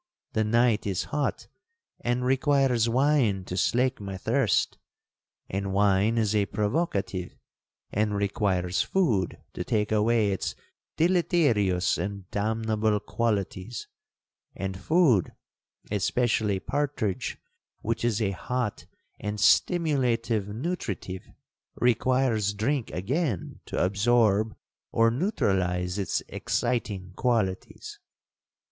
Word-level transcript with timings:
The 0.33 0.43
night 0.43 0.87
is 0.87 1.03
hot, 1.13 1.47
and 1.99 2.25
requires 2.25 2.89
wine 2.89 3.43
to 3.45 3.55
slake 3.55 4.01
my 4.01 4.17
thirst—and 4.17 5.73
wine 5.73 6.17
is 6.17 6.35
a 6.35 6.47
provocative, 6.47 7.35
and 7.91 8.15
requires 8.15 8.81
food 8.81 9.37
to 9.53 9.63
take 9.63 9.91
away 9.91 10.31
its 10.31 10.55
deleterious 10.97 11.99
and 11.99 12.27
damnable 12.31 12.99
qualities—and 12.99 14.79
food, 14.79 15.33
especially 15.91 16.59
partridge, 16.59 17.37
which 17.81 18.03
is 18.03 18.19
a 18.23 18.31
hot 18.31 18.87
and 19.19 19.39
stimulative 19.39 20.47
nutritive, 20.47 21.29
requires 21.75 22.55
drink 22.55 22.89
again 22.89 23.59
to 23.67 23.77
absorb 23.85 24.55
or 24.91 25.11
neutralize 25.11 25.99
its 25.99 26.23
exciting 26.27 27.13
qualities. 27.15 27.99